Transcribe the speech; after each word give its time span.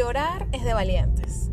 Llorar 0.00 0.46
es 0.52 0.64
de 0.64 0.72
valientes. 0.72 1.50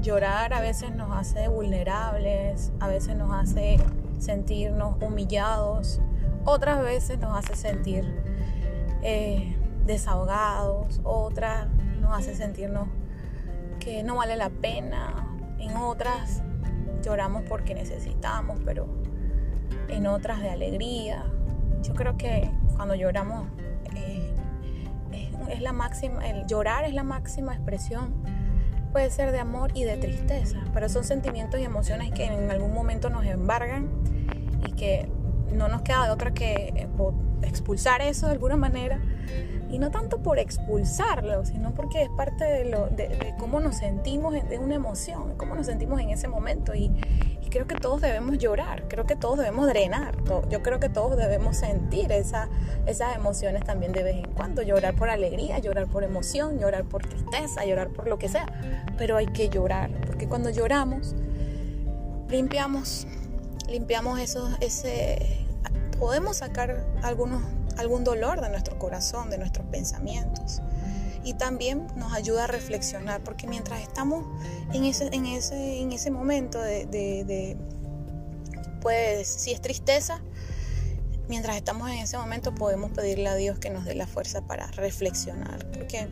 Llorar 0.00 0.54
a 0.54 0.60
veces 0.60 0.94
nos 0.94 1.10
hace 1.10 1.48
vulnerables, 1.48 2.70
a 2.78 2.86
veces 2.86 3.16
nos 3.16 3.32
hace 3.34 3.80
sentirnos 4.20 4.94
humillados, 5.02 6.00
otras 6.44 6.84
veces 6.84 7.18
nos 7.18 7.36
hace 7.36 7.56
sentir 7.56 8.04
eh, 9.02 9.56
desahogados, 9.86 11.00
otras 11.02 11.66
nos 12.00 12.16
hace 12.16 12.36
sentirnos 12.36 12.86
que 13.80 14.04
no 14.04 14.14
vale 14.14 14.36
la 14.36 14.50
pena, 14.50 15.26
en 15.58 15.76
otras 15.76 16.44
lloramos 17.02 17.42
porque 17.48 17.74
necesitamos, 17.74 18.60
pero 18.64 18.86
en 19.88 20.06
otras 20.06 20.40
de 20.40 20.50
alegría. 20.50 21.24
Yo 21.82 21.94
creo 21.94 22.16
que 22.16 22.52
cuando 22.76 22.94
lloramos 22.94 23.48
es, 25.52 25.60
la 25.60 25.72
máxima, 25.72 26.26
el 26.28 26.46
llorar 26.46 26.84
es 26.84 26.94
la 26.94 27.04
máxima 27.04 27.54
expresión. 27.54 28.14
Puede 28.92 29.10
ser 29.10 29.30
de 29.30 29.38
amor 29.38 29.70
y 29.74 29.84
de 29.84 29.96
tristeza, 29.96 30.58
pero 30.74 30.88
son 30.88 31.04
sentimientos 31.04 31.60
y 31.60 31.64
emociones 31.64 32.10
que 32.10 32.24
en 32.24 32.50
algún 32.50 32.74
momento 32.74 33.08
nos 33.08 33.24
embargan 33.24 33.88
y 34.66 34.72
que 34.72 35.08
no 35.52 35.68
nos 35.68 35.82
queda 35.82 36.04
de 36.04 36.10
otra 36.10 36.32
que 36.32 36.88
expulsar 37.42 38.02
eso 38.02 38.26
de 38.26 38.32
alguna 38.32 38.56
manera 38.56 39.00
y 39.70 39.78
no 39.78 39.90
tanto 39.90 40.18
por 40.18 40.38
expulsarlo, 40.38 41.44
sino 41.44 41.72
porque 41.74 42.02
es 42.02 42.08
parte 42.10 42.44
de, 42.44 42.64
lo, 42.64 42.88
de, 42.88 43.34
cómo 43.38 43.60
nos 43.60 43.76
sentimos, 43.76 44.32
de 44.32 44.58
una 44.58 44.74
emoción, 44.74 45.36
cómo 45.36 45.54
nos 45.54 45.66
sentimos 45.66 46.00
en 46.00 46.10
ese 46.10 46.28
momento. 46.28 46.74
Y, 46.74 46.90
creo 47.50 47.66
que 47.66 47.74
todos 47.74 48.00
debemos 48.00 48.38
llorar, 48.38 48.84
creo 48.86 49.06
que 49.06 49.16
todos 49.16 49.36
debemos 49.38 49.66
drenar, 49.66 50.14
yo 50.48 50.62
creo 50.62 50.78
que 50.78 50.88
todos 50.88 51.16
debemos 51.16 51.56
sentir 51.56 52.12
esa, 52.12 52.48
esas 52.86 53.16
emociones 53.16 53.64
también 53.64 53.90
de 53.90 54.04
vez 54.04 54.16
en 54.18 54.30
cuando, 54.34 54.62
llorar 54.62 54.94
por 54.94 55.10
alegría, 55.10 55.58
llorar 55.58 55.88
por 55.88 56.04
emoción, 56.04 56.60
llorar 56.60 56.84
por 56.84 57.04
tristeza, 57.04 57.64
llorar 57.64 57.88
por 57.88 58.06
lo 58.06 58.20
que 58.20 58.28
sea, 58.28 58.46
pero 58.96 59.16
hay 59.16 59.26
que 59.26 59.48
llorar, 59.48 59.90
porque 60.06 60.28
cuando 60.28 60.50
lloramos, 60.50 61.16
limpiamos, 62.28 63.08
limpiamos 63.68 64.20
eso, 64.20 64.48
ese, 64.60 65.44
podemos 66.00 66.38
sacar 66.38 66.84
algunos 67.02 67.42
algún 67.80 68.04
dolor 68.04 68.40
de 68.40 68.48
nuestro 68.50 68.78
corazón, 68.78 69.30
de 69.30 69.38
nuestros 69.38 69.66
pensamientos. 69.66 70.60
Y 71.24 71.34
también 71.34 71.86
nos 71.96 72.12
ayuda 72.12 72.44
a 72.44 72.46
reflexionar, 72.46 73.22
porque 73.22 73.46
mientras 73.46 73.80
estamos 73.82 74.24
en 74.72 74.84
ese, 74.84 75.08
en 75.12 75.26
ese, 75.26 75.80
en 75.80 75.92
ese 75.92 76.10
momento 76.10 76.60
de, 76.60 77.56
pues 78.80 79.28
si 79.28 79.52
es 79.52 79.60
tristeza, 79.60 80.22
mientras 81.28 81.56
estamos 81.56 81.90
en 81.90 81.98
ese 81.98 82.16
momento 82.16 82.54
podemos 82.54 82.90
pedirle 82.92 83.28
a 83.28 83.34
Dios 83.34 83.58
que 83.58 83.70
nos 83.70 83.84
dé 83.84 83.94
la 83.94 84.06
fuerza 84.06 84.42
para 84.42 84.66
reflexionar, 84.68 85.66
porque 85.70 86.08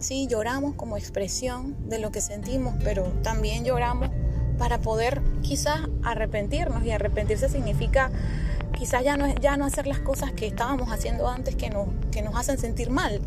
sí, 0.00 0.26
lloramos 0.28 0.74
como 0.74 0.96
expresión 0.96 1.88
de 1.88 2.00
lo 2.00 2.10
que 2.10 2.20
sentimos, 2.20 2.74
pero 2.82 3.04
también 3.22 3.64
lloramos 3.64 4.10
para 4.58 4.80
poder 4.80 5.22
quizás 5.42 5.80
arrepentirnos 6.02 6.84
y 6.84 6.90
arrepentirse 6.90 7.48
significa 7.48 8.10
quizás 8.72 9.04
ya 9.04 9.16
no, 9.16 9.32
ya 9.36 9.56
no 9.56 9.64
hacer 9.64 9.86
las 9.86 10.00
cosas 10.00 10.32
que 10.32 10.46
estábamos 10.46 10.90
haciendo 10.90 11.28
antes 11.28 11.56
que 11.56 11.70
nos, 11.70 11.88
que 12.10 12.22
nos 12.22 12.36
hacen 12.36 12.58
sentir 12.58 12.90
mal. 12.90 13.20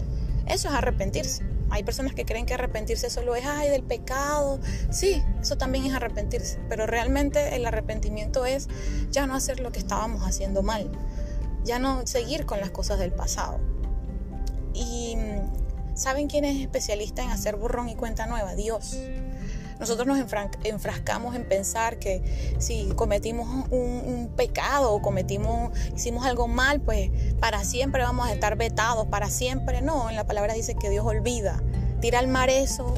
Eso 0.47 0.69
es 0.69 0.75
arrepentirse. 0.75 1.43
Hay 1.69 1.83
personas 1.83 2.13
que 2.13 2.25
creen 2.25 2.45
que 2.45 2.53
arrepentirse 2.53 3.09
solo 3.09 3.35
es, 3.35 3.45
ay, 3.45 3.69
del 3.69 3.83
pecado. 3.83 4.59
Sí, 4.91 5.23
eso 5.41 5.57
también 5.57 5.85
es 5.85 5.93
arrepentirse. 5.93 6.59
Pero 6.69 6.85
realmente 6.85 7.55
el 7.55 7.65
arrepentimiento 7.65 8.45
es 8.45 8.67
ya 9.11 9.25
no 9.25 9.35
hacer 9.35 9.59
lo 9.59 9.71
que 9.71 9.79
estábamos 9.79 10.21
haciendo 10.23 10.61
mal. 10.61 10.91
Ya 11.63 11.79
no 11.79 12.05
seguir 12.05 12.45
con 12.45 12.59
las 12.59 12.69
cosas 12.69 12.99
del 12.99 13.11
pasado. 13.11 13.59
Y 14.73 15.17
¿saben 15.95 16.27
quién 16.27 16.45
es 16.45 16.61
especialista 16.61 17.23
en 17.23 17.31
hacer 17.31 17.55
borrón 17.55 17.89
y 17.89 17.95
cuenta 17.95 18.27
nueva? 18.27 18.53
Dios. 18.53 18.95
Nosotros 19.79 20.07
nos 20.07 20.17
enfrascamos 20.63 21.35
en 21.35 21.47
pensar 21.47 21.99
que 21.99 22.55
si 22.59 22.87
cometimos 22.95 23.47
un, 23.69 24.31
pecado 24.35 24.93
o 24.93 25.01
cometimos, 25.01 25.71
hicimos 25.95 26.25
algo 26.25 26.47
mal, 26.47 26.81
pues 26.81 27.09
para 27.39 27.63
siempre 27.63 28.03
vamos 28.03 28.27
a 28.27 28.33
estar 28.33 28.57
vetados, 28.57 29.07
para 29.07 29.29
siempre 29.29 29.81
no. 29.81 30.09
En 30.09 30.15
la 30.15 30.25
palabra 30.25 30.53
dice 30.53 30.75
que 30.75 30.89
Dios 30.89 31.05
olvida, 31.05 31.61
tira 32.01 32.19
al 32.19 32.27
mar 32.27 32.49
eso 32.49 32.93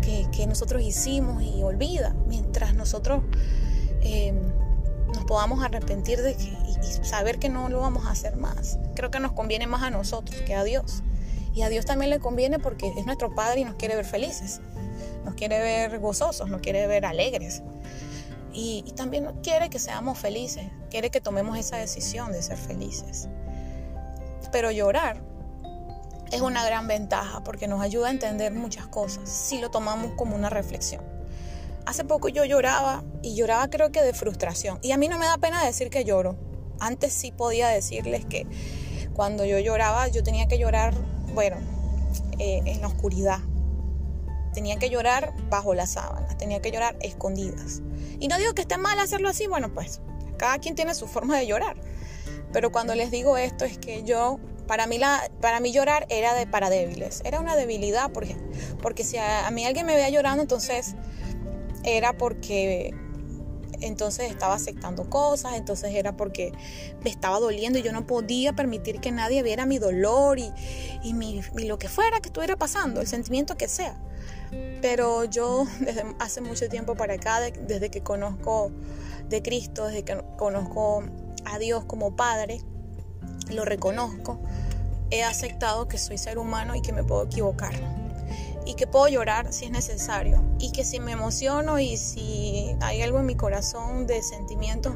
que, 0.00 0.46
nosotros 0.46 0.82
hicimos 0.82 1.42
y 1.42 1.62
olvida, 1.62 2.14
mientras 2.26 2.74
nosotros 2.74 3.22
em, 4.02 4.36
nos 5.14 5.24
podamos 5.24 5.64
arrepentir 5.64 6.20
de 6.20 6.34
que, 6.34 6.44
y 6.44 7.04
saber 7.04 7.38
que 7.38 7.48
no 7.48 7.68
lo 7.68 7.80
vamos 7.80 8.06
a 8.06 8.10
hacer 8.10 8.36
más. 8.36 8.78
Creo 8.94 9.10
que 9.10 9.20
nos 9.20 9.32
conviene 9.32 9.66
más 9.66 9.82
a 9.82 9.90
nosotros 9.90 10.40
que 10.42 10.54
a 10.54 10.64
Dios. 10.64 11.02
Y 11.54 11.62
a 11.62 11.68
Dios 11.68 11.84
también 11.84 12.10
le 12.10 12.18
conviene 12.18 12.58
porque 12.58 12.92
es 12.96 13.04
nuestro 13.04 13.34
Padre 13.34 13.60
y 13.60 13.64
nos 13.64 13.74
quiere 13.74 13.94
ver 13.94 14.06
felices 14.06 14.60
nos 15.24 15.34
quiere 15.34 15.60
ver 15.60 15.98
gozosos, 15.98 16.48
nos 16.48 16.60
quiere 16.60 16.86
ver 16.86 17.04
alegres. 17.06 17.62
Y, 18.52 18.84
también 18.96 19.26
quiere 19.42 19.70
que 19.70 19.78
seamos 19.78 20.18
felices, 20.18 20.66
quiere 20.90 21.10
que 21.10 21.20
tomemos 21.20 21.56
esa 21.56 21.76
decisión 21.78 22.32
de 22.32 22.42
ser 22.42 22.58
felices. 22.58 23.28
Pero 24.50 24.70
llorar 24.70 25.22
es 26.30 26.40
una 26.40 26.64
gran 26.64 26.86
ventaja 26.86 27.42
porque 27.44 27.68
nos 27.68 27.80
ayuda 27.80 28.08
a 28.08 28.10
entender 28.10 28.52
muchas 28.52 28.86
cosas 28.86 29.28
si 29.28 29.58
lo 29.58 29.70
tomamos 29.70 30.12
como 30.16 30.36
una 30.36 30.50
reflexión. 30.50 31.02
Hace 31.86 32.04
poco 32.04 32.28
yo 32.28 32.44
lloraba 32.44 33.02
y 33.22 33.34
lloraba 33.34 33.68
creo 33.68 33.90
que 33.90 34.02
de 34.02 34.12
frustración. 34.12 34.78
Y 34.82 34.92
a 34.92 34.98
mí 34.98 35.08
no 35.08 35.18
me 35.18 35.26
da 35.26 35.38
pena 35.38 35.64
decir 35.64 35.90
que 35.90 36.04
lloro. 36.04 36.36
Antes 36.78 37.12
sí 37.12 37.32
podía 37.32 37.68
decirles 37.68 38.24
que 38.26 38.46
cuando 39.14 39.44
yo 39.44 39.58
lloraba 39.58 40.08
yo 40.08 40.22
tenía 40.22 40.46
que 40.46 40.58
llorar, 40.58 40.94
bueno, 41.34 41.56
eh, 42.38 42.62
en 42.66 42.80
la 42.80 42.88
oscuridad, 42.88 43.38
Tenía 44.52 44.76
que 44.76 44.90
llorar 44.90 45.34
bajo 45.48 45.74
las 45.74 45.92
sábanas, 45.92 46.36
tenía 46.36 46.60
que 46.60 46.70
llorar 46.70 46.96
escondidas. 47.00 47.80
Y 48.20 48.28
no 48.28 48.38
digo 48.38 48.54
que 48.54 48.62
esté 48.62 48.76
mal 48.78 48.98
hacerlo 48.98 49.28
así, 49.28 49.46
bueno, 49.46 49.72
pues 49.72 50.00
cada 50.36 50.58
quien 50.58 50.74
tiene 50.74 50.94
su 50.94 51.06
forma 51.06 51.36
de 51.38 51.46
llorar. 51.46 51.76
Pero 52.52 52.70
cuando 52.70 52.94
les 52.94 53.10
digo 53.10 53.36
esto 53.36 53.64
es 53.64 53.78
que 53.78 54.02
yo, 54.02 54.38
para 54.66 54.86
mí, 54.86 54.98
la, 54.98 55.30
para 55.40 55.60
mí 55.60 55.72
llorar 55.72 56.06
era 56.08 56.32
para 56.50 56.68
débiles, 56.68 57.22
era 57.24 57.40
una 57.40 57.56
debilidad, 57.56 58.10
porque, 58.12 58.36
porque 58.82 59.04
si 59.04 59.16
a, 59.16 59.50
mí 59.50 59.64
alguien 59.64 59.86
me 59.86 59.94
veía 59.94 60.10
llorando, 60.10 60.42
entonces 60.42 60.94
era 61.84 62.12
porque 62.12 62.94
entonces 63.80 64.30
estaba 64.30 64.54
aceptando 64.54 65.08
cosas, 65.08 65.54
entonces 65.54 65.94
era 65.94 66.16
porque 66.16 66.52
me 67.02 67.10
estaba 67.10 67.40
doliendo 67.40 67.78
y 67.78 67.82
yo 67.82 67.92
no 67.92 68.06
podía 68.06 68.52
permitir 68.52 69.00
que 69.00 69.10
nadie 69.10 69.42
viera 69.42 69.66
mi 69.66 69.78
dolor 69.78 70.38
y, 70.38 70.52
y, 71.02 71.14
mi, 71.14 71.40
y 71.56 71.64
lo 71.64 71.78
que 71.78 71.88
fuera 71.88 72.20
que 72.20 72.28
estuviera 72.28 72.56
pasando, 72.56 73.00
el 73.00 73.06
sentimiento 73.06 73.56
que 73.56 73.66
sea. 73.66 74.00
Pero 74.80 75.24
yo 75.24 75.64
desde 75.80 76.04
hace 76.18 76.40
mucho 76.40 76.68
tiempo 76.68 76.94
para 76.94 77.14
acá, 77.14 77.40
desde 77.40 77.90
que 77.90 78.02
conozco 78.02 78.70
de 79.28 79.42
Cristo, 79.42 79.86
desde 79.86 80.04
que 80.04 80.22
conozco 80.36 81.04
a 81.44 81.58
Dios 81.58 81.84
como 81.84 82.16
Padre, 82.16 82.60
lo 83.50 83.64
reconozco, 83.64 84.40
he 85.10 85.22
aceptado 85.22 85.88
que 85.88 85.98
soy 85.98 86.18
ser 86.18 86.38
humano 86.38 86.74
y 86.74 86.82
que 86.82 86.92
me 86.92 87.04
puedo 87.04 87.24
equivocar. 87.24 87.74
Y 88.64 88.74
que 88.74 88.86
puedo 88.86 89.08
llorar 89.08 89.52
si 89.52 89.66
es 89.66 89.70
necesario. 89.72 90.42
Y 90.58 90.70
que 90.70 90.84
si 90.84 91.00
me 91.00 91.12
emociono 91.12 91.78
y 91.80 91.96
si 91.96 92.74
hay 92.80 93.02
algo 93.02 93.18
en 93.18 93.26
mi 93.26 93.34
corazón 93.34 94.06
de 94.06 94.22
sentimientos, 94.22 94.94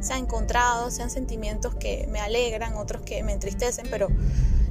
se 0.00 0.14
ha 0.14 0.18
encontrado, 0.18 0.90
sean 0.90 1.10
sentimientos 1.10 1.74
que 1.74 2.06
me 2.08 2.20
alegran, 2.20 2.74
otros 2.74 3.02
que 3.02 3.22
me 3.22 3.32
entristecen, 3.32 3.86
pero 3.90 4.08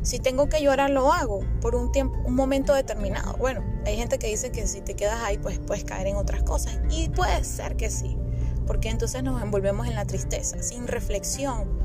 si 0.04 0.20
tengo 0.20 0.50
que 0.50 0.62
llorar, 0.62 0.90
lo 0.90 1.14
hago 1.14 1.42
por 1.62 1.76
un 1.76 1.92
tiempo, 1.92 2.18
un 2.26 2.36
momento 2.36 2.74
determinado. 2.74 3.38
Bueno, 3.38 3.64
hay 3.86 3.98
gente 3.98 4.18
que 4.18 4.28
dice 4.28 4.52
que 4.52 4.68
si 4.68 4.82
te 4.82 4.96
quedas 4.96 5.22
ahí, 5.22 5.38
pues 5.38 5.60
puedes 5.60 5.84
caer 5.84 6.08
en 6.08 6.16
otras 6.16 6.44
cosas. 6.44 6.80
Y 6.90 7.10
puede 7.10 7.44
ser 7.44 7.76
que 7.76 7.90
sí, 7.90 8.18
porque 8.66 8.90
entonces 8.90 9.24
nos 9.24 9.42
envolvemos 9.42 9.88
en 9.88 9.96
la 9.96 10.06
tristeza, 10.06 10.62
sin 10.64 10.88
reflexión. 10.88 11.80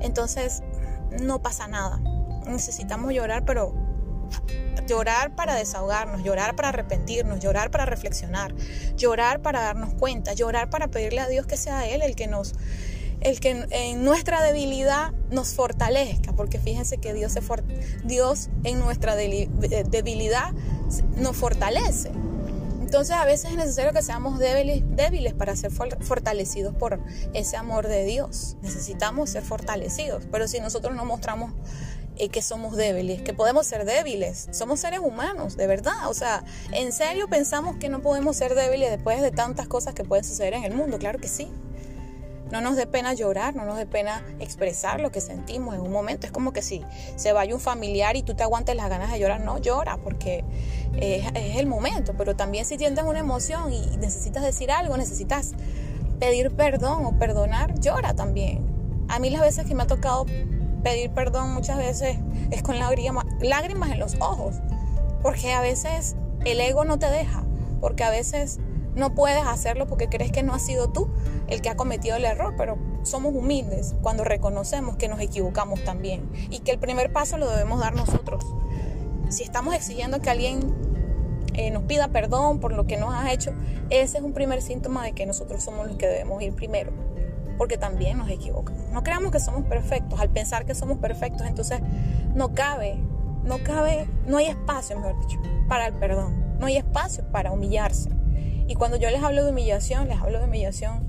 Entonces, 0.00 0.62
no 1.22 1.42
pasa 1.42 1.68
nada. 1.68 2.00
Necesitamos 2.46 3.12
llorar, 3.12 3.44
pero 3.44 3.74
llorar 4.86 5.34
para 5.34 5.54
desahogarnos, 5.54 6.24
llorar 6.24 6.56
para 6.56 6.70
arrepentirnos, 6.70 7.40
llorar 7.40 7.70
para 7.70 7.84
reflexionar, 7.84 8.54
llorar 8.96 9.42
para 9.42 9.60
darnos 9.60 9.94
cuenta, 9.94 10.32
llorar 10.32 10.70
para 10.70 10.88
pedirle 10.88 11.20
a 11.20 11.28
Dios 11.28 11.46
que 11.46 11.56
sea 11.56 11.86
Él 11.88 12.02
el 12.02 12.16
que 12.16 12.26
nos 12.26 12.54
el 13.20 13.40
que 13.40 13.66
en 13.70 14.04
nuestra 14.04 14.42
debilidad 14.42 15.12
nos 15.30 15.54
fortalezca, 15.54 16.32
porque 16.32 16.58
fíjense 16.58 16.98
que 16.98 17.12
Dios, 17.12 17.32
se 17.32 17.40
Dios 18.04 18.48
en 18.64 18.78
nuestra 18.80 19.14
debilidad 19.16 20.52
nos 21.16 21.36
fortalece. 21.36 22.10
Entonces 22.80 23.14
a 23.14 23.24
veces 23.24 23.52
es 23.52 23.56
necesario 23.56 23.92
que 23.92 24.02
seamos 24.02 24.40
débiles, 24.40 24.82
débiles 24.96 25.32
para 25.32 25.54
ser 25.54 25.70
fortalecidos 25.70 26.74
por 26.74 26.98
ese 27.34 27.56
amor 27.56 27.86
de 27.86 28.04
Dios. 28.04 28.56
Necesitamos 28.62 29.30
ser 29.30 29.44
fortalecidos, 29.44 30.24
pero 30.32 30.48
si 30.48 30.58
nosotros 30.58 30.96
no 30.96 31.04
mostramos 31.04 31.52
eh, 32.16 32.30
que 32.30 32.42
somos 32.42 32.76
débiles, 32.76 33.22
que 33.22 33.32
podemos 33.32 33.66
ser 33.66 33.84
débiles, 33.84 34.48
somos 34.50 34.80
seres 34.80 34.98
humanos, 34.98 35.56
de 35.56 35.68
verdad. 35.68 36.08
O 36.08 36.14
sea, 36.14 36.42
¿en 36.72 36.90
serio 36.90 37.28
pensamos 37.28 37.76
que 37.76 37.88
no 37.88 38.02
podemos 38.02 38.36
ser 38.36 38.56
débiles 38.56 38.90
después 38.90 39.22
de 39.22 39.30
tantas 39.30 39.68
cosas 39.68 39.94
que 39.94 40.02
pueden 40.02 40.24
suceder 40.24 40.54
en 40.54 40.64
el 40.64 40.74
mundo? 40.74 40.98
Claro 40.98 41.20
que 41.20 41.28
sí. 41.28 41.48
No 42.50 42.60
nos 42.60 42.76
dé 42.76 42.86
pena 42.86 43.14
llorar, 43.14 43.54
no 43.54 43.64
nos 43.64 43.76
dé 43.76 43.86
pena 43.86 44.24
expresar 44.40 45.00
lo 45.00 45.12
que 45.12 45.20
sentimos 45.20 45.74
en 45.74 45.80
un 45.82 45.92
momento. 45.92 46.26
Es 46.26 46.32
como 46.32 46.52
que 46.52 46.62
si 46.62 46.82
se 47.16 47.32
vaya 47.32 47.54
un 47.54 47.60
familiar 47.60 48.16
y 48.16 48.22
tú 48.22 48.34
te 48.34 48.42
aguantes 48.42 48.74
las 48.74 48.88
ganas 48.88 49.12
de 49.12 49.18
llorar, 49.20 49.40
no 49.40 49.58
llora 49.58 49.98
porque 49.98 50.44
es, 51.00 51.24
el 51.34 51.66
momento. 51.66 52.14
Pero 52.18 52.34
también 52.34 52.64
si 52.64 52.76
sientes 52.76 53.04
una 53.04 53.20
emoción 53.20 53.72
y 53.72 53.96
necesitas 53.98 54.42
decir 54.42 54.72
algo, 54.72 54.96
necesitas 54.96 55.52
pedir 56.18 56.50
perdón 56.50 57.04
o 57.04 57.18
perdonar, 57.18 57.78
llora 57.78 58.14
también. 58.14 58.66
A 59.08 59.18
mí 59.18 59.30
las 59.30 59.42
veces 59.42 59.66
que 59.66 59.74
me 59.74 59.84
ha 59.84 59.86
tocado 59.86 60.26
pedir 60.82 61.10
perdón 61.10 61.52
muchas 61.52 61.78
veces 61.78 62.18
es 62.50 62.62
con 62.62 62.78
lágrimas 62.78 63.90
en 63.90 63.98
los 63.98 64.16
ojos, 64.20 64.56
porque 65.22 65.52
a 65.52 65.60
veces 65.60 66.16
el 66.44 66.60
ego 66.60 66.84
no 66.84 66.98
te 66.98 67.06
deja, 67.10 67.44
porque 67.80 68.04
a 68.04 68.10
veces 68.10 68.58
no 68.94 69.14
puedes 69.14 69.44
hacerlo 69.44 69.86
porque 69.86 70.08
crees 70.08 70.32
que 70.32 70.42
no 70.42 70.54
has 70.54 70.62
sido 70.62 70.90
tú 70.90 71.09
el 71.50 71.60
que 71.60 71.68
ha 71.68 71.76
cometido 71.76 72.16
el 72.16 72.24
error, 72.24 72.54
pero 72.56 72.78
somos 73.02 73.34
humildes 73.34 73.94
cuando 74.02 74.24
reconocemos 74.24 74.96
que 74.96 75.08
nos 75.08 75.20
equivocamos 75.20 75.82
también 75.84 76.30
y 76.50 76.60
que 76.60 76.70
el 76.70 76.78
primer 76.78 77.12
paso 77.12 77.36
lo 77.38 77.50
debemos 77.50 77.80
dar 77.80 77.94
nosotros. 77.94 78.44
Si 79.28 79.42
estamos 79.42 79.74
exigiendo 79.74 80.20
que 80.20 80.30
alguien 80.30 80.74
eh, 81.54 81.70
nos 81.70 81.84
pida 81.84 82.08
perdón 82.08 82.60
por 82.60 82.72
lo 82.72 82.86
que 82.86 82.96
nos 82.96 83.12
ha 83.14 83.32
hecho, 83.32 83.52
ese 83.90 84.18
es 84.18 84.24
un 84.24 84.32
primer 84.32 84.62
síntoma 84.62 85.04
de 85.04 85.12
que 85.12 85.26
nosotros 85.26 85.62
somos 85.62 85.86
los 85.86 85.96
que 85.96 86.06
debemos 86.06 86.40
ir 86.42 86.54
primero, 86.54 86.92
porque 87.58 87.76
también 87.76 88.18
nos 88.18 88.30
equivocamos. 88.30 88.88
No 88.90 89.02
creamos 89.02 89.32
que 89.32 89.40
somos 89.40 89.64
perfectos, 89.64 90.20
al 90.20 90.30
pensar 90.30 90.64
que 90.64 90.74
somos 90.74 90.98
perfectos, 90.98 91.46
entonces 91.46 91.80
no 92.34 92.54
cabe, 92.54 92.98
no 93.44 93.58
cabe, 93.64 94.08
no 94.26 94.36
hay 94.36 94.46
espacio, 94.46 94.96
mejor 94.96 95.18
dicho, 95.20 95.38
para 95.68 95.88
el 95.88 95.94
perdón, 95.94 96.58
no 96.58 96.66
hay 96.66 96.76
espacio 96.76 97.24
para 97.32 97.50
humillarse 97.50 98.19
y 98.70 98.76
cuando 98.76 98.96
yo 98.96 99.10
les 99.10 99.20
hablo 99.20 99.44
de 99.44 99.50
humillación, 99.50 100.06
les 100.06 100.20
hablo 100.20 100.38
de 100.38 100.44
humillación 100.44 101.00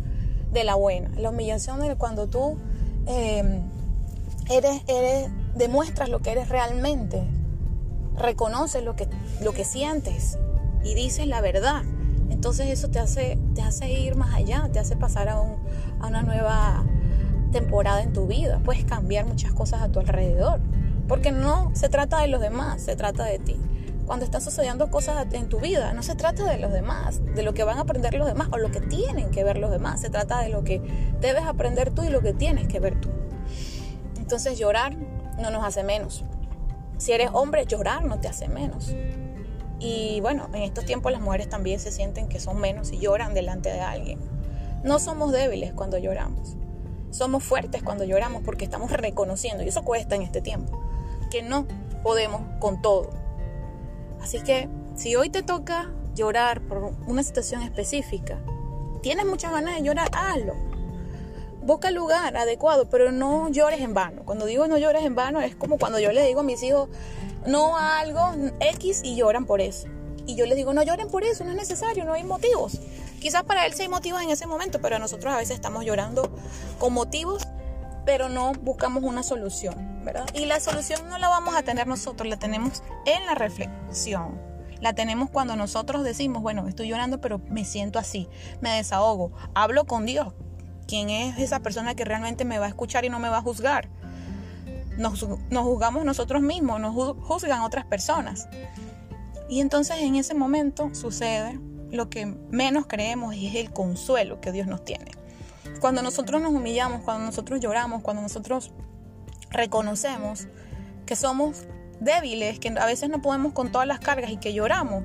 de 0.52 0.64
la 0.64 0.74
buena. 0.74 1.12
La 1.20 1.30
humillación 1.30 1.80
de 1.80 1.96
cuando 1.96 2.28
tú 2.28 2.58
em, 3.06 3.62
eres, 4.50 4.82
eres, 4.88 5.30
demuestras 5.54 6.10
lo 6.10 6.22
que 6.22 6.32
eres 6.32 6.50
realmente, 6.50 7.22
reconoces 8.18 8.84
lo 8.84 8.96
que, 8.96 9.08
lo 9.44 9.54
que 9.54 9.64
sientes 9.64 10.40
y 10.84 10.96
dices 10.96 11.28
la 11.28 11.40
verdad. 11.40 11.84
Entonces 12.32 12.66
eso 12.66 12.90
te 12.90 12.98
hace, 12.98 13.38
te 13.54 13.62
hace 13.62 13.92
ir 13.92 14.16
más 14.16 14.34
allá, 14.34 14.68
te 14.74 14.80
hace 14.80 14.96
pasar 14.96 15.30
a, 15.30 15.40
un, 15.40 15.58
a 16.00 16.08
una 16.08 16.24
nueva 16.24 16.84
temporada 17.52 18.02
en 18.02 18.12
tu 18.12 18.26
vida. 18.26 18.60
Puedes 18.66 18.86
cambiar 18.86 19.28
muchas 19.28 19.54
cosas 19.54 19.84
a 19.84 19.90
tu 19.90 20.00
alrededor. 20.00 20.62
Porque 21.08 21.32
no 21.32 21.70
se 21.76 21.90
trata 21.90 22.22
de 22.22 22.28
los 22.28 22.42
demás, 22.42 22.82
se 22.82 22.96
trata 22.96 23.24
de 23.24 23.38
ti 23.38 23.60
cuando 24.12 24.26
están 24.26 24.42
sucediendo 24.42 24.92
cosas 24.92 25.26
en 25.32 25.48
tu 25.48 25.62
vida. 25.62 25.94
No 25.94 26.04
se 26.04 26.16
trata 26.16 26.44
de 26.44 26.58
los 26.58 26.74
demás, 26.74 27.22
de 27.34 27.44
lo 27.44 27.54
que 27.54 27.64
van 27.64 27.78
a 27.78 27.82
aprender 27.84 28.14
los 28.16 28.28
demás 28.28 28.50
o 28.52 28.58
lo 28.58 28.70
que 28.70 28.82
tienen 28.82 29.32
que 29.32 29.46
ver 29.46 29.56
los 29.56 29.72
demás. 29.72 30.02
Se 30.02 30.10
trata 30.10 30.42
de 30.42 30.50
lo 30.50 30.66
que 30.66 30.82
debes 31.22 31.46
aprender 31.46 31.92
tú 31.92 32.04
y 32.04 32.10
lo 32.10 32.20
que 32.20 32.34
tienes 32.34 32.68
que 32.68 32.82
ver 32.82 33.00
tú. 33.00 33.10
Entonces 34.18 34.60
llorar 34.60 34.98
no 35.40 35.50
nos 35.50 35.64
hace 35.64 35.84
menos. 35.84 36.26
Si 36.98 37.14
eres 37.14 37.30
hombre, 37.32 37.66
llorar 37.66 38.04
no 38.04 38.20
te 38.20 38.28
hace 38.28 38.50
menos. 38.50 38.94
Y 39.80 40.20
bueno, 40.20 40.50
en 40.54 40.64
estos 40.64 40.84
tiempos 40.84 41.14
las 41.14 41.22
mujeres 41.22 41.48
también 41.48 41.80
se 41.80 41.94
sienten 41.94 42.28
que 42.28 42.42
son 42.42 42.60
menos 42.60 42.92
y 42.92 42.98
lloran 42.98 43.34
delante 43.34 43.70
de 43.70 43.80
alguien. 43.80 44.20
No 44.84 45.00
somos 45.00 45.32
débiles 45.32 45.72
cuando 45.72 45.98
lloramos. 45.98 46.58
Somos 47.12 47.46
fuertes 47.46 47.82
cuando 47.82 48.04
lloramos 48.04 48.42
porque 48.44 48.66
estamos 48.66 48.92
reconociendo, 48.92 49.64
y 49.64 49.70
eso 49.70 49.84
cuesta 49.84 50.16
en 50.16 50.24
este 50.24 50.42
tiempo, 50.42 50.84
que 51.32 51.44
no 51.44 51.66
podemos 52.04 52.42
con 52.60 52.82
todo 52.82 53.21
Así 54.22 54.42
que 54.42 54.70
si 54.96 55.16
hoy 55.16 55.30
te 55.30 55.44
toca 55.44 55.92
llorar 56.16 56.62
por 56.62 56.94
una 57.08 57.24
situación 57.24 57.62
específica, 57.62 58.40
tienes 59.02 59.26
muchas 59.26 59.52
ganas 59.52 59.76
de 59.76 59.84
llorar, 59.84 60.10
hazlo. 60.14 60.54
Busca 61.64 61.90
el 61.90 61.96
lugar 61.96 62.36
adecuado, 62.38 62.90
pero 62.90 63.12
no 63.12 63.50
llores 63.50 63.82
en 63.82 63.94
vano. 63.94 64.24
Cuando 64.26 64.46
digo 64.46 64.68
no 64.68 64.78
llores 64.78 65.04
en 65.04 65.16
vano, 65.16 65.42
es 65.42 65.56
como 65.56 65.78
cuando 65.78 66.00
yo 66.00 66.12
le 66.12 66.26
digo 66.26 66.40
a 66.40 66.44
mis 66.44 66.62
hijos 66.64 66.90
no 67.46 67.78
a 67.78 68.00
algo 68.00 68.34
X 68.60 69.02
y 69.04 69.16
lloran 69.16 69.46
por 69.46 69.62
eso. 69.62 69.88
Y 70.26 70.36
yo 70.36 70.46
les 70.46 70.56
digo, 70.56 70.74
no 70.74 70.84
lloren 70.84 71.10
por 71.10 71.24
eso, 71.24 71.44
no 71.44 71.52
es 71.52 71.58
necesario, 71.58 72.06
no 72.06 72.14
hay 72.14 72.24
motivos. 72.24 72.80
Quizás 73.20 73.44
para 73.44 73.66
él 73.66 73.74
sí 73.74 73.84
hay 73.84 73.88
motivos 73.88 74.22
en 74.22 74.30
ese 74.30 74.48
momento, 74.48 74.80
pero 74.82 75.00
nosotros 75.00 75.34
a 75.34 75.38
veces 75.38 75.56
estamos 75.56 75.86
llorando 75.86 76.30
con 76.80 76.94
motivos, 76.94 77.48
pero 78.06 78.30
no 78.30 78.54
buscamos 78.54 79.04
una 79.04 79.24
solución. 79.24 80.04
Y 80.34 80.46
la 80.46 80.60
solución 80.60 81.08
no 81.10 81.18
la 81.18 81.28
vamos 81.30 81.56
a 81.56 81.64
tener 81.64 81.88
nosotros, 81.88 82.28
la 82.28 82.38
tenemos 82.38 82.84
en 83.06 83.26
la 83.26 83.36
reflexión. 83.36 84.40
La 84.80 84.94
tenemos 84.94 85.30
cuando 85.30 85.56
nosotros 85.56 86.04
decimos, 86.04 86.42
bueno, 86.42 86.68
estoy 86.68 86.88
llorando, 86.88 87.22
pero 87.22 87.40
me 87.50 87.66
siento 87.66 88.00
así, 88.00 88.28
me 88.62 88.72
desahogo, 88.72 89.32
hablo 89.54 89.86
con 89.86 90.08
Dios, 90.08 90.34
quien 90.88 91.12
es 91.12 91.38
esa 91.38 91.60
persona 91.60 91.94
que 91.94 92.04
realmente 92.04 92.46
me 92.46 92.58
va 92.58 92.66
a 92.66 92.70
escuchar 92.70 93.06
y 93.06 93.10
no 93.10 93.20
me 93.20 93.30
va 93.30 93.38
a 93.38 93.42
juzgar. 93.42 93.90
Nos, 94.98 95.26
nos 95.50 95.64
juzgamos 95.64 96.04
nosotros 96.04 96.42
mismos, 96.42 96.80
nos 96.80 96.96
juzgan 96.96 97.62
otras 97.62 97.86
personas. 97.86 98.50
Y 99.50 99.62
entonces 99.62 99.98
en 100.00 100.16
ese 100.16 100.34
momento 100.34 100.94
sucede 100.96 101.60
lo 101.92 102.10
que 102.10 102.26
menos 102.26 102.88
creemos 102.88 103.36
y 103.36 103.48
es 103.48 103.56
el 103.56 103.72
consuelo 103.72 104.42
que 104.42 104.52
Dios 104.52 104.66
nos 104.66 104.84
tiene. 104.84 105.12
Cuando 105.80 106.02
nosotros 106.02 106.42
nos 106.42 106.54
humillamos, 106.54 107.02
cuando 107.04 107.26
nosotros 107.26 107.60
lloramos, 107.60 108.02
cuando 108.02 108.22
nosotros 108.22 108.72
reconocemos 109.50 110.48
que 111.06 111.16
somos 111.16 111.66
débiles, 112.00 112.60
que 112.60 112.70
a 112.70 112.86
veces 112.86 113.10
no 113.10 113.22
podemos 113.22 113.54
con 113.54 113.72
todas 113.72 113.88
las 113.88 114.00
cargas 114.00 114.32
y 114.32 114.38
que 114.38 114.54
lloramos, 114.54 115.04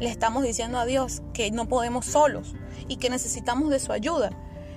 le 0.00 0.08
estamos 0.08 0.42
diciendo 0.42 0.78
a 0.78 0.86
Dios 0.86 1.22
que 1.34 1.50
no 1.50 1.68
podemos 1.68 2.06
solos 2.06 2.54
y 2.88 2.96
que 2.96 3.10
necesitamos 3.10 3.68
de 3.68 3.78
su 3.78 3.92
ayuda. 3.92 4.30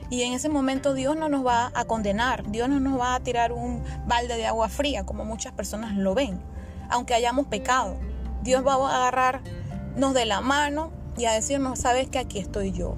Y 0.10 0.22
en 0.24 0.34
ese 0.34 0.50
momento 0.50 0.94
Dios 0.94 1.16
no 1.16 1.30
nos 1.30 1.46
va 1.46 1.72
a 1.74 1.86
condenar, 1.86 2.50
Dios 2.52 2.70
no 2.70 2.80
nos 2.80 3.00
va 3.00 3.16
a 3.16 3.20
tirar 3.22 3.54
un 3.54 3.84
balde 4.06 4.36
de 4.36 4.46
agua 4.46 4.70
fría 4.70 5.06
como 5.06 5.26
muchas 5.26 5.54
personas 5.54 5.96
lo 5.96 6.14
ven, 6.14 6.42
aunque 6.90 7.14
hayamos 7.14 7.48
pecado. 7.48 7.98
Dios 8.44 8.66
va 8.68 8.74
a 8.74 9.08
agarrarnos 9.08 10.14
de 10.14 10.26
la 10.26 10.42
mano 10.42 10.92
y 11.18 11.26
a 11.26 11.32
decirnos, 11.32 11.80
sabes 11.80 12.10
que 12.10 12.20
aquí 12.20 12.40
estoy 12.40 12.74
yo. 12.74 12.96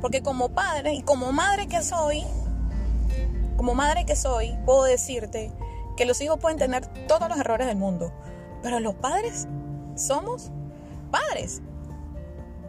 Porque 0.00 0.22
como 0.22 0.50
padre 0.50 0.94
y 0.94 1.02
como 1.02 1.32
madre 1.32 1.66
que 1.66 1.82
soy, 1.82 2.24
como 3.56 3.74
madre 3.74 4.04
que 4.04 4.16
soy, 4.16 4.56
puedo 4.64 4.84
decirte 4.84 5.52
que 5.96 6.04
los 6.04 6.20
hijos 6.20 6.38
pueden 6.38 6.58
tener 6.58 6.86
todos 7.06 7.28
los 7.28 7.38
errores 7.38 7.66
del 7.66 7.76
mundo, 7.76 8.12
pero 8.62 8.80
los 8.80 8.94
padres 8.94 9.48
somos 9.94 10.50
padres. 11.10 11.62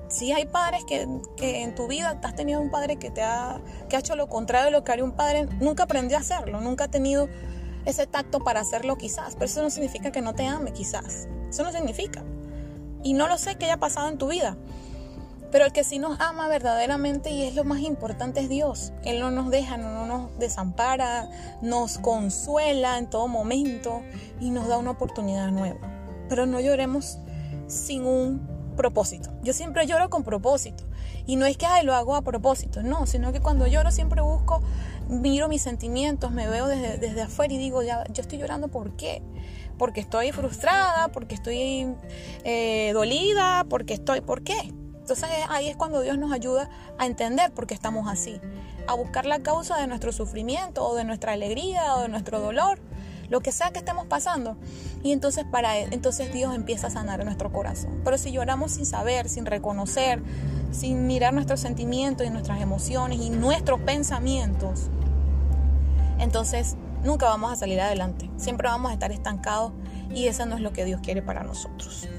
Si 0.08 0.32
hay 0.32 0.46
padres 0.46 0.86
que, 0.86 1.02
en 1.38 1.76
tu 1.76 1.88
vida 1.88 2.18
has 2.24 2.36
tenido 2.36 2.62
un 2.62 2.72
padre 2.72 2.96
que 2.96 3.12
te 3.12 3.22
ha, 3.22 3.60
que 3.90 3.98
ha 3.98 4.00
hecho 4.00 4.16
lo 4.16 4.28
contrario 4.28 4.68
de 4.68 4.72
lo 4.72 4.84
que 4.86 4.94
haría 4.94 5.04
un 5.04 5.12
padre, 5.12 5.48
nunca 5.60 5.84
aprendió 5.84 6.18
a 6.18 6.22
hacerlo, 6.22 6.62
nunca 6.62 6.86
ha 6.86 6.88
tenido 6.88 7.28
ese 7.84 8.08
tacto 8.08 8.40
para 8.40 8.62
hacerlo 8.62 8.98
quizás, 8.98 9.34
pero 9.34 9.46
eso 9.46 9.62
no 9.62 9.70
significa 9.70 10.12
que 10.12 10.22
no 10.22 10.34
te 10.34 10.46
ame 10.46 10.72
quizás, 10.72 11.28
eso 11.50 11.64
no 11.64 11.72
significa. 11.72 12.24
Y 13.04 13.14
no 13.14 13.28
lo 13.28 13.38
sé 13.38 13.56
que 13.56 13.66
haya 13.66 13.78
pasado 13.78 14.08
en 14.08 14.18
tu 14.18 14.28
vida, 14.28 14.58
pero 15.52 15.66
el 15.66 15.72
que 15.72 15.84
sí 15.84 16.00
nos 16.00 16.20
ama 16.20 16.48
verdaderamente 16.48 17.30
y 17.30 17.44
es 17.44 17.56
lo 17.56 17.64
más 17.64 17.80
importante 17.80 18.42
es 18.42 18.50
Dios. 18.50 18.94
Él 19.04 19.20
no 19.20 19.32
nos 19.32 19.50
deja, 19.50 19.78
no 19.78 20.06
nos 20.06 20.38
desampara, 20.38 21.30
nos 21.62 22.00
consuela 22.00 22.98
en 22.98 23.10
todo 23.10 23.28
momento 23.28 24.02
y 24.40 24.52
nos 24.52 24.68
da 24.68 24.78
una 24.78 24.92
oportunidad 24.92 25.52
nueva. 25.52 25.80
Pero 26.30 26.46
no 26.46 26.60
lloremos 26.60 27.20
sin 27.68 28.06
un 28.06 28.76
propósito. 28.76 29.30
Yo 29.42 29.54
siempre 29.54 29.86
lloro 29.88 30.10
con 30.10 30.24
propósito. 30.24 30.84
Y 31.26 31.36
no 31.36 31.46
es 31.46 31.58
que 31.58 31.66
Ay, 31.66 31.86
lo 31.86 31.94
hago 31.94 32.16
a 32.16 32.22
propósito, 32.22 32.84
no, 32.84 33.06
sino 33.06 33.34
que 33.34 33.42
cuando 33.42 33.68
lloro 33.68 33.92
siempre 33.92 34.22
busco, 34.22 34.62
miro 35.10 35.50
mis 35.50 35.62
sentimientos, 35.62 36.32
me 36.32 36.48
veo 36.48 36.68
desde, 36.68 36.98
desde 36.98 37.22
afuera 37.24 37.54
y 37.54 37.58
digo, 37.58 37.84
ya, 37.84 38.06
yo 38.14 38.22
estoy 38.22 38.38
llorando 38.38 38.70
¿por 38.70 38.96
qué? 38.96 39.22
Porque 39.78 40.00
estoy 40.00 40.32
frustrada, 40.32 41.10
porque 41.10 41.36
estoy 41.36 41.94
eh, 42.44 42.92
dolida, 42.94 43.66
porque 43.70 43.94
estoy, 43.94 44.22
¿por 44.22 44.44
qué? 44.44 44.74
Entonces 45.08 45.30
ahí 45.48 45.70
es 45.70 45.78
cuando 45.78 46.02
Dios 46.02 46.18
nos 46.18 46.34
ayuda 46.34 46.70
a 46.98 47.06
entender 47.06 47.54
por 47.54 47.66
qué 47.66 47.74
estamos 47.74 48.10
así, 48.10 48.42
a 48.88 48.94
buscar 48.94 49.26
la 49.26 49.40
causa 49.40 49.78
de 49.78 49.88
nuestro 49.88 50.12
sufrimiento 50.12 50.86
o 50.86 50.96
de 50.96 51.06
nuestra 51.06 51.32
alegría 51.32 51.96
o 51.96 52.02
de 52.02 52.10
nuestro 52.10 52.42
dolor, 52.42 52.78
lo 53.30 53.40
que 53.40 53.54
sea 53.54 53.72
que 53.72 53.80
estemos 53.80 54.06
pasando. 54.08 54.58
Y 55.04 55.14
entonces 55.14 55.46
para 55.50 55.80
entonces 55.80 56.34
Dios 56.34 56.54
empieza 56.54 56.88
a 56.88 56.90
sanar 56.90 57.24
nuestro 57.24 57.54
corazón. 57.54 58.02
Pero 58.04 58.18
si 58.18 58.34
lloramos 58.34 58.74
sin 58.74 58.86
saber, 58.86 59.30
sin 59.30 59.46
reconocer, 59.46 60.22
sin 60.72 61.08
mirar 61.08 61.34
nuestros 61.34 61.62
sentimientos 61.62 62.28
y 62.28 62.30
nuestras 62.30 62.60
emociones 62.60 63.22
y 63.22 63.30
nuestros 63.30 63.80
pensamientos, 63.80 64.90
entonces 66.20 66.76
nunca 67.06 67.28
vamos 67.28 67.54
a 67.54 67.56
salir 67.56 67.80
adelante. 67.80 68.30
Siempre 68.36 68.68
vamos 68.68 68.92
a 68.92 68.94
estar 68.94 69.14
estancados 69.14 69.72
y 70.14 70.28
eso 70.28 70.46
no 70.46 70.58
es 70.58 70.62
lo 70.62 70.74
que 70.74 70.84
Dios 70.84 71.00
quiere 71.00 71.22
para 71.22 71.44
nosotros. 71.44 72.10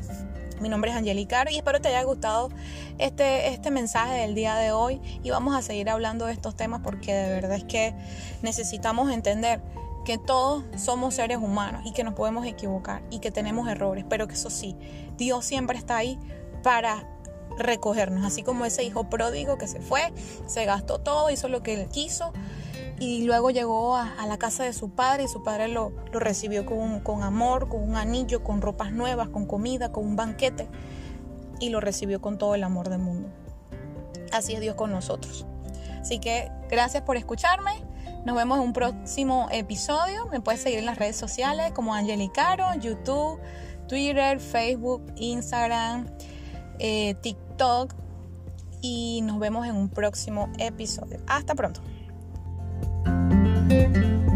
Mi 0.60 0.68
nombre 0.68 0.90
es 0.90 0.96
Angelica 0.96 1.44
y 1.50 1.56
espero 1.56 1.80
te 1.80 1.88
haya 1.88 2.02
gustado 2.02 2.50
este, 2.98 3.48
este 3.48 3.70
mensaje 3.70 4.14
del 4.22 4.34
día 4.34 4.56
de 4.56 4.72
hoy 4.72 5.00
y 5.22 5.30
vamos 5.30 5.54
a 5.54 5.62
seguir 5.62 5.88
hablando 5.88 6.26
de 6.26 6.32
estos 6.32 6.56
temas 6.56 6.80
porque 6.82 7.14
de 7.14 7.34
verdad 7.34 7.56
es 7.56 7.64
que 7.64 7.94
necesitamos 8.42 9.12
entender 9.12 9.60
que 10.04 10.18
todos 10.18 10.64
somos 10.76 11.14
seres 11.14 11.38
humanos 11.38 11.82
y 11.84 11.92
que 11.92 12.02
nos 12.02 12.14
podemos 12.14 12.44
equivocar 12.44 13.02
y 13.10 13.20
que 13.20 13.30
tenemos 13.30 13.68
errores, 13.68 14.04
pero 14.08 14.26
que 14.26 14.34
eso 14.34 14.50
sí, 14.50 14.74
Dios 15.16 15.44
siempre 15.44 15.78
está 15.78 15.96
ahí 15.96 16.18
para 16.62 17.06
recogernos, 17.56 18.24
así 18.24 18.42
como 18.42 18.64
ese 18.64 18.82
hijo 18.82 19.08
pródigo 19.08 19.58
que 19.58 19.68
se 19.68 19.80
fue, 19.80 20.12
se 20.46 20.64
gastó 20.64 20.98
todo, 20.98 21.30
hizo 21.30 21.48
lo 21.48 21.62
que 21.62 21.74
él 21.74 21.88
quiso 21.88 22.32
y 23.00 23.22
luego 23.24 23.50
llegó 23.50 23.96
a, 23.96 24.26
la 24.26 24.38
casa 24.38 24.64
de 24.64 24.72
su 24.72 24.90
padre 24.90 25.24
y 25.24 25.28
su 25.28 25.42
padre 25.42 25.68
lo, 25.68 25.92
recibió 26.12 26.66
con, 26.66 27.22
amor, 27.22 27.68
con 27.68 27.82
un 27.82 27.96
anillo, 27.96 28.42
con 28.42 28.60
ropas 28.60 28.92
nuevas, 28.92 29.28
con 29.28 29.46
comida, 29.46 29.92
con 29.92 30.04
un 30.04 30.16
banquete 30.16 30.68
y 31.60 31.70
lo 31.70 31.80
recibió 31.80 32.20
con 32.20 32.38
todo 32.38 32.54
el 32.54 32.64
amor 32.64 32.88
del 32.88 33.00
mundo. 33.00 33.28
Así 34.32 34.54
es 34.54 34.60
Dios 34.60 34.74
con 34.74 34.90
nosotros. 34.90 35.46
Así 36.00 36.18
que 36.18 36.50
gracias 36.68 37.02
por 37.02 37.16
escucharme. 37.16 37.72
Nos 38.24 38.36
vemos 38.36 38.58
en 38.58 38.64
un 38.64 38.72
próximo 38.72 39.48
episodio. 39.50 40.26
Me 40.26 40.40
puedes 40.40 40.60
seguir 40.60 40.80
en 40.80 40.86
las 40.86 40.98
redes 40.98 41.16
sociales 41.16 41.72
como 41.72 41.94
Angelicaro, 41.94 42.74
YouTube, 42.74 43.40
Twitter, 43.86 44.40
Facebook, 44.40 45.02
Instagram, 45.16 46.06
eh, 46.78 47.14
TikTok. 47.22 47.94
Y 48.80 49.22
nos 49.22 49.38
vemos 49.38 49.66
en 49.66 49.76
un 49.76 49.88
próximo 49.88 50.48
episodio. 50.58 51.18
Hasta 51.26 51.54
pronto. 51.54 51.80
Thank 53.68 53.96
you. 53.96 54.27